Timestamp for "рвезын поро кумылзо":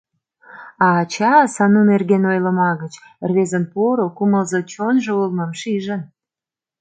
3.29-4.59